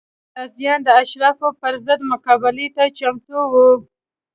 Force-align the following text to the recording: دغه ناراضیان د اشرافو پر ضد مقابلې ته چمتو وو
دغه 0.03 0.07
ناراضیان 0.35 0.79
د 0.83 0.89
اشرافو 1.01 1.47
پر 1.61 1.73
ضد 1.85 1.99
مقابلې 2.11 2.67
ته 2.75 2.83
چمتو 2.97 3.39
وو 3.51 3.69